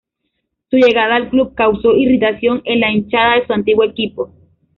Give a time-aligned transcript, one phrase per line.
[0.71, 4.31] Su llegada al club causó irritación en la hinchada de su antiguo equipo.